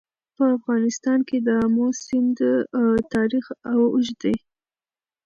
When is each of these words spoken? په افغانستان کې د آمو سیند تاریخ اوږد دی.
په 0.35 0.43
افغانستان 0.57 1.19
کې 1.27 1.37
د 1.45 1.47
آمو 1.65 1.87
سیند 2.05 2.37
تاریخ 3.13 3.45
اوږد 3.71 4.17
دی. 4.23 4.35